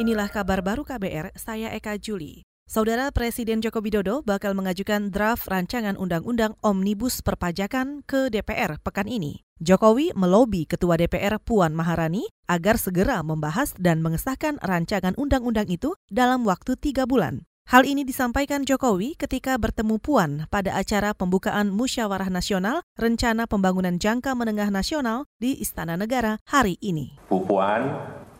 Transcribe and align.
Inilah 0.00 0.32
kabar 0.32 0.64
baru 0.64 0.80
KBR, 0.80 1.36
saya 1.36 1.76
Eka 1.76 2.00
Juli. 2.00 2.40
Saudara 2.64 3.12
Presiden 3.12 3.60
Joko 3.60 3.84
Widodo 3.84 4.24
bakal 4.24 4.56
mengajukan 4.56 5.12
draft 5.12 5.44
rancangan 5.44 6.00
undang-undang 6.00 6.56
omnibus 6.64 7.20
perpajakan 7.20 8.00
ke 8.08 8.32
DPR 8.32 8.80
pekan 8.80 9.04
ini. 9.04 9.44
Jokowi 9.60 10.16
melobi 10.16 10.64
Ketua 10.64 10.96
DPR 10.96 11.36
Puan 11.36 11.76
Maharani 11.76 12.32
agar 12.48 12.80
segera 12.80 13.20
membahas 13.20 13.76
dan 13.76 14.00
mengesahkan 14.00 14.56
rancangan 14.64 15.12
undang-undang 15.20 15.68
itu 15.68 15.92
dalam 16.08 16.48
waktu 16.48 16.80
tiga 16.80 17.04
bulan. 17.04 17.44
Hal 17.68 17.84
ini 17.84 18.00
disampaikan 18.00 18.64
Jokowi 18.64 19.20
ketika 19.20 19.60
bertemu 19.60 20.00
Puan 20.00 20.48
pada 20.48 20.80
acara 20.80 21.12
pembukaan 21.12 21.76
Musyawarah 21.76 22.32
Nasional 22.32 22.80
Rencana 22.96 23.44
Pembangunan 23.44 24.00
Jangka 24.00 24.32
Menengah 24.32 24.72
Nasional 24.72 25.28
di 25.36 25.60
Istana 25.60 26.00
Negara 26.00 26.40
hari 26.48 26.80
ini. 26.80 27.20
Puan, 27.28 27.84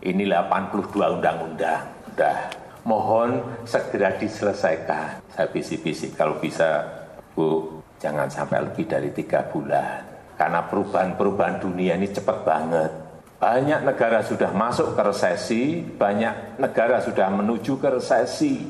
ini 0.05 0.25
82 0.25 1.21
undang-undang. 1.21 1.85
Udah, 2.13 2.39
mohon 2.85 3.45
segera 3.69 4.17
diselesaikan. 4.17 5.21
Saya 5.33 5.49
bisik-bisik 5.53 6.17
kalau 6.17 6.41
bisa, 6.41 6.85
Bu, 7.37 7.81
jangan 8.01 8.29
sampai 8.33 8.65
lebih 8.65 8.89
dari 8.89 9.13
tiga 9.13 9.45
bulan. 9.49 10.05
Karena 10.41 10.65
perubahan-perubahan 10.65 11.61
dunia 11.61 12.01
ini 12.01 12.09
cepat 12.09 12.39
banget. 12.49 12.93
Banyak 13.41 13.85
negara 13.85 14.21
sudah 14.25 14.53
masuk 14.53 14.97
ke 14.97 15.03
resesi, 15.05 15.81
banyak 15.85 16.61
negara 16.61 17.01
sudah 17.01 17.29
menuju 17.29 17.77
ke 17.81 17.89
resesi. 18.01 18.69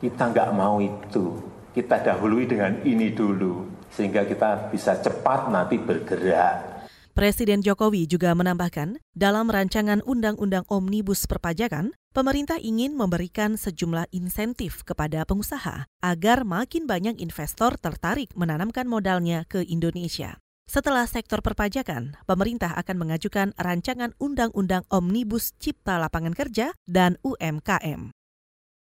Kita 0.00 0.32
nggak 0.32 0.52
mau 0.52 0.80
itu. 0.80 1.40
Kita 1.72 2.00
dahului 2.00 2.44
dengan 2.48 2.80
ini 2.84 3.12
dulu. 3.12 3.64
Sehingga 3.92 4.28
kita 4.28 4.68
bisa 4.72 4.96
cepat 5.00 5.48
nanti 5.48 5.80
bergerak. 5.80 6.75
Presiden 7.16 7.64
Jokowi 7.64 8.04
juga 8.04 8.36
menambahkan, 8.36 9.00
dalam 9.16 9.48
rancangan 9.48 10.04
Undang-Undang 10.04 10.68
Omnibus 10.68 11.24
Perpajakan, 11.24 11.96
pemerintah 12.12 12.60
ingin 12.60 12.92
memberikan 12.92 13.56
sejumlah 13.56 14.12
insentif 14.12 14.84
kepada 14.84 15.24
pengusaha 15.24 15.88
agar 16.04 16.44
makin 16.44 16.84
banyak 16.84 17.16
investor 17.24 17.80
tertarik 17.80 18.28
menanamkan 18.36 18.84
modalnya 18.84 19.48
ke 19.48 19.64
Indonesia. 19.64 20.36
Setelah 20.68 21.08
sektor 21.08 21.40
perpajakan, 21.40 22.20
pemerintah 22.28 22.76
akan 22.76 23.08
mengajukan 23.08 23.56
rancangan 23.56 24.12
Undang-Undang 24.20 24.84
Omnibus 24.92 25.56
Cipta 25.56 25.96
Lapangan 25.96 26.36
Kerja 26.36 26.76
dan 26.84 27.16
UMKM. 27.24 28.12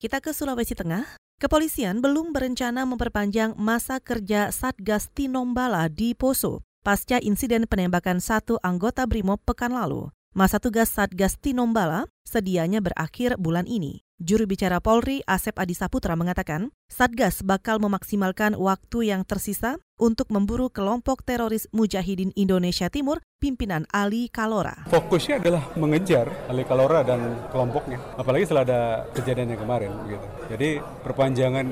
Kita 0.01 0.25
ke 0.25 0.33
Sulawesi 0.33 0.73
Tengah. 0.73 1.21
Kepolisian 1.37 2.01
belum 2.01 2.33
berencana 2.33 2.89
memperpanjang 2.89 3.61
masa 3.61 4.01
kerja 4.01 4.49
Satgas 4.49 5.12
Tinombala 5.12 5.93
di 5.93 6.17
Poso 6.17 6.66
pasca 6.87 7.19
insiden 7.19 7.67
penembakan 7.67 8.23
satu 8.23 8.62
anggota 8.62 9.11
BRIMOB 9.11 9.42
pekan 9.42 9.75
lalu. 9.75 10.15
Masa 10.31 10.62
tugas 10.62 10.87
Satgas 10.87 11.34
Tinombala 11.34 12.06
sedianya 12.23 12.78
berakhir 12.78 13.34
bulan 13.43 13.67
ini. 13.67 14.06
Juru 14.23 14.47
bicara 14.47 14.78
Polri 14.78 15.19
Asep 15.27 15.59
Adi 15.59 15.75
Saputra 15.75 16.15
mengatakan, 16.15 16.70
Satgas 16.87 17.43
bakal 17.43 17.83
memaksimalkan 17.83 18.55
waktu 18.55 19.11
yang 19.11 19.27
tersisa 19.27 19.83
untuk 19.97 20.29
memburu 20.29 20.69
kelompok 20.69 21.25
teroris 21.25 21.65
Mujahidin 21.73 22.33
Indonesia 22.37 22.93
Timur 22.93 23.25
pimpinan 23.41 23.85
Ali 23.93 24.29
Kalora. 24.29 24.89
Fokusnya 24.89 25.41
adalah 25.41 25.63
mengejar 25.77 26.29
Ali 26.49 26.65
Kalora 26.65 27.05
dan 27.05 27.49
kelompoknya, 27.53 28.01
apalagi 28.17 28.49
setelah 28.49 28.65
ada 28.65 28.81
kejadian 29.13 29.57
yang 29.57 29.61
kemarin. 29.61 29.93
Gitu. 30.09 30.27
Jadi 30.53 30.69
perpanjangan 31.05 31.67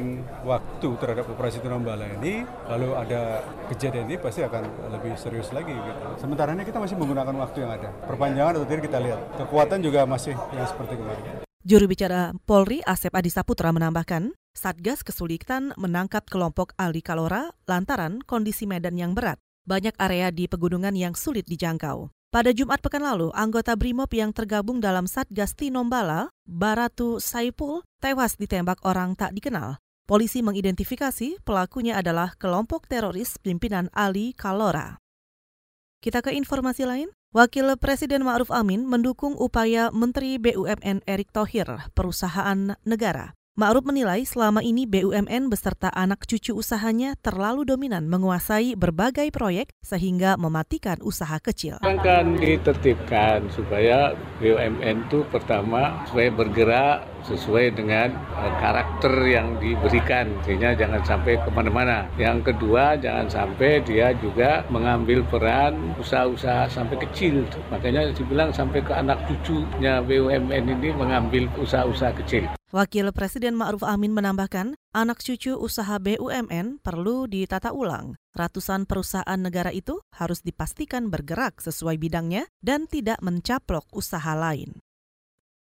waktu 0.44 0.88
terhadap 1.00 1.24
operasi 1.28 1.60
Tinombala 1.60 2.08
ini, 2.20 2.44
lalu 2.68 2.96
ada 2.96 3.44
kejadian 3.72 4.08
ini 4.08 4.16
pasti 4.20 4.44
akan 4.44 4.92
lebih 4.92 5.16
serius 5.20 5.52
lagi. 5.52 5.72
Gitu. 5.72 6.00
Sementara 6.20 6.52
ini 6.56 6.64
kita 6.64 6.80
masih 6.80 6.96
menggunakan 6.96 7.34
waktu 7.36 7.64
yang 7.64 7.72
ada. 7.76 7.92
Perpanjangan 8.08 8.60
atau 8.60 8.68
tidak 8.68 8.84
kita 8.88 8.98
lihat. 9.00 9.20
Kekuatan 9.40 9.78
juga 9.84 10.08
masih 10.08 10.36
yang 10.52 10.68
seperti 10.68 10.96
kemarin. 10.96 11.44
Juru 11.64 11.88
bicara 11.88 12.36
Polri 12.44 12.84
Asep 12.84 13.08
Adi 13.16 13.32
Saputra 13.32 13.72
menambahkan, 13.72 14.36
Satgas 14.54 15.02
kesulitan 15.02 15.74
menangkap 15.74 16.30
kelompok 16.30 16.78
Ali 16.78 17.02
Kalora 17.02 17.50
lantaran 17.66 18.22
kondisi 18.22 18.70
medan 18.70 18.94
yang 18.94 19.12
berat. 19.12 19.42
Banyak 19.66 19.98
area 19.98 20.30
di 20.30 20.46
pegunungan 20.46 20.94
yang 20.94 21.18
sulit 21.18 21.44
dijangkau. 21.50 22.08
Pada 22.30 22.50
Jumat 22.50 22.82
pekan 22.82 23.02
lalu, 23.02 23.30
anggota 23.34 23.74
BRIMOB 23.78 24.10
yang 24.14 24.30
tergabung 24.34 24.82
dalam 24.82 25.06
Satgas 25.06 25.54
Tinombala, 25.54 26.30
Baratu 26.46 27.22
Saipul, 27.22 27.82
tewas 28.02 28.34
ditembak 28.38 28.82
orang 28.86 29.14
tak 29.18 29.34
dikenal. 29.34 29.78
Polisi 30.06 30.42
mengidentifikasi 30.42 31.42
pelakunya 31.42 31.98
adalah 31.98 32.34
kelompok 32.38 32.90
teroris 32.90 33.38
pimpinan 33.38 33.90
Ali 33.90 34.34
Kalora. 34.34 34.98
Kita 36.02 36.20
ke 36.20 36.34
informasi 36.34 36.84
lain. 36.84 37.08
Wakil 37.34 37.74
Presiden 37.80 38.22
Ma'ruf 38.22 38.54
Amin 38.54 38.86
mendukung 38.86 39.34
upaya 39.34 39.90
Menteri 39.90 40.38
BUMN 40.38 41.02
Erick 41.08 41.34
Thohir, 41.34 41.66
perusahaan 41.96 42.78
negara. 42.86 43.34
Ma'ruf 43.54 43.86
menilai 43.86 44.26
selama 44.26 44.66
ini 44.66 44.82
BUMN 44.82 45.46
beserta 45.46 45.86
anak 45.94 46.26
cucu 46.26 46.58
usahanya 46.58 47.14
terlalu 47.22 47.62
dominan 47.62 48.02
menguasai 48.10 48.74
berbagai 48.74 49.30
proyek 49.30 49.70
sehingga 49.78 50.34
mematikan 50.34 50.98
usaha 50.98 51.38
kecil. 51.38 51.78
Akan 51.86 52.34
ditertibkan 52.34 53.46
supaya 53.54 54.18
BUMN 54.42 55.06
itu 55.06 55.22
pertama 55.30 56.02
supaya 56.10 56.34
bergerak 56.34 57.06
sesuai 57.30 57.78
dengan 57.78 58.18
uh, 58.34 58.58
karakter 58.58 59.22
yang 59.22 59.54
diberikan 59.62 60.34
sehingga 60.42 60.74
jangan 60.74 61.06
sampai 61.06 61.38
ke 61.38 61.46
mana-mana. 61.54 62.10
Yang 62.18 62.50
kedua 62.50 62.98
jangan 62.98 63.30
sampai 63.30 63.86
dia 63.86 64.18
juga 64.18 64.66
mengambil 64.66 65.22
peran 65.30 65.94
usaha-usaha 66.02 66.66
sampai 66.66 67.06
kecil. 67.06 67.46
Makanya 67.70 68.10
dibilang 68.18 68.50
sampai 68.50 68.82
ke 68.82 68.90
anak 68.90 69.22
cucunya 69.30 70.02
BUMN 70.02 70.74
ini 70.74 70.90
mengambil 70.90 71.46
usaha-usaha 71.54 72.18
kecil. 72.18 72.50
Wakil 72.74 73.06
Presiden 73.14 73.54
Ma'ruf 73.54 73.86
Amin 73.86 74.10
menambahkan, 74.10 74.74
anak 74.90 75.22
cucu 75.22 75.54
usaha 75.54 75.94
BUMN 76.02 76.82
perlu 76.82 77.30
ditata 77.30 77.70
ulang. 77.70 78.18
Ratusan 78.34 78.82
perusahaan 78.82 79.38
negara 79.38 79.70
itu 79.70 80.02
harus 80.10 80.42
dipastikan 80.42 81.06
bergerak 81.06 81.62
sesuai 81.62 82.02
bidangnya 82.02 82.50
dan 82.58 82.90
tidak 82.90 83.22
mencaplok 83.22 83.86
usaha 83.94 84.34
lain. 84.34 84.82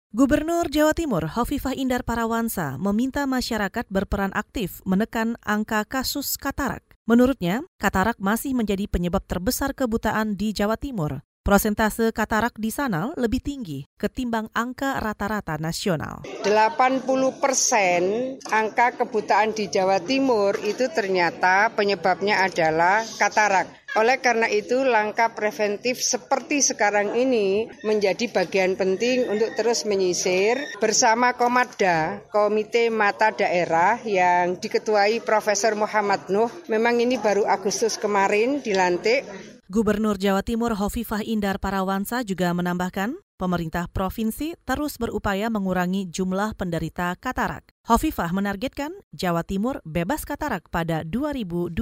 Gubernur 0.09 0.73
Jawa 0.73 0.97
Timur 0.97 1.29
Hovifah 1.29 1.77
Indar 1.77 2.01
Parawansa 2.01 2.81
meminta 2.81 3.29
masyarakat 3.29 3.85
berperan 3.93 4.33
aktif 4.33 4.81
menekan 4.81 5.37
angka 5.45 5.85
kasus 5.85 6.33
katarak. 6.41 6.81
Menurutnya, 7.05 7.61
katarak 7.77 8.17
masih 8.17 8.57
menjadi 8.57 8.89
penyebab 8.89 9.21
terbesar 9.29 9.77
kebutaan 9.77 10.33
di 10.33 10.49
Jawa 10.49 10.81
Timur. 10.81 11.21
Prosentase 11.43 12.15
katarak 12.15 12.55
di 12.55 12.71
sana 12.71 13.11
lebih 13.19 13.43
tinggi 13.43 13.83
ketimbang 13.99 14.47
angka 14.55 15.03
rata-rata 15.03 15.59
nasional. 15.59 16.23
80 16.47 17.03
persen 17.43 18.03
angka 18.47 18.95
kebutaan 18.95 19.51
di 19.51 19.67
Jawa 19.67 19.99
Timur 19.99 20.55
itu 20.63 20.87
ternyata 20.87 21.67
penyebabnya 21.75 22.47
adalah 22.47 23.03
katarak. 23.19 23.67
Oleh 23.99 24.23
karena 24.23 24.47
itu, 24.47 24.87
langkah 24.87 25.35
preventif 25.35 25.99
seperti 25.99 26.63
sekarang 26.63 27.11
ini 27.13 27.67
menjadi 27.83 28.25
bagian 28.31 28.79
penting 28.79 29.27
untuk 29.27 29.51
terus 29.53 29.83
menyisir 29.83 30.57
bersama 30.79 31.35
Komada, 31.35 32.23
Komite 32.31 32.87
Mata 32.87 33.35
Daerah 33.35 33.99
yang 34.07 34.57
diketuai 34.57 35.21
Profesor 35.27 35.75
Muhammad 35.75 36.25
Nuh. 36.31 36.49
Memang 36.71 37.03
ini 37.03 37.19
baru 37.19 37.45
Agustus 37.45 37.99
kemarin 37.99 38.63
dilantik 38.65 39.27
Gubernur 39.73 40.21
Jawa 40.21 40.45
Timur 40.45 40.77
Hovifah 40.77 41.25
Indar 41.25 41.57
Parawansa 41.57 42.21
juga 42.21 42.53
menambahkan, 42.53 43.17
pemerintah 43.41 43.89
provinsi 43.89 44.53
terus 44.69 45.01
berupaya 45.01 45.49
mengurangi 45.49 46.05
jumlah 46.13 46.53
penderita 46.53 47.17
katarak. 47.17 47.65
Hovifah 47.89 48.29
menargetkan 48.37 48.93
Jawa 49.17 49.41
Timur 49.41 49.81
bebas 49.81 50.29
katarak 50.29 50.69
pada 50.69 51.01
2023. 51.01 51.73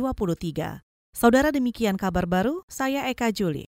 Saudara 1.11 1.51
demikian 1.51 1.99
kabar 1.99 2.23
baru, 2.31 2.63
saya 2.71 3.11
Eka 3.11 3.27
Juli. 3.35 3.67